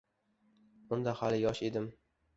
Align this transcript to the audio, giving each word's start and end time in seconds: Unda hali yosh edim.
Unda 0.97 1.13
hali 1.21 1.41
yosh 1.45 1.65
edim. 1.71 1.91